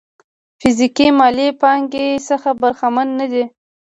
[0.61, 3.43] فزيکي مالي پانګې څخه برخمن نه دي.